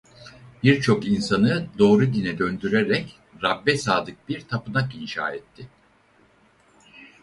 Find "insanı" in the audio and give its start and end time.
1.07-1.67